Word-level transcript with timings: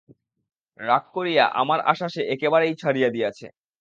রাগ 0.79 1.03
করিয়া 1.15 1.45
আমার 1.61 1.79
আশা 1.91 2.07
সে 2.09 2.21
একেবারেই 2.33 2.73
ছাড়িয়া 2.75 3.09
দিয়াছে। 3.15 3.47